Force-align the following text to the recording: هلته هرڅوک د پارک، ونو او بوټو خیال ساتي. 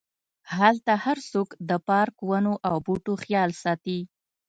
هلته 0.55 0.91
هرڅوک 1.03 1.49
د 1.69 1.71
پارک، 1.87 2.15
ونو 2.29 2.53
او 2.69 2.75
بوټو 2.85 3.13
خیال 3.23 3.49
ساتي. 3.63 3.99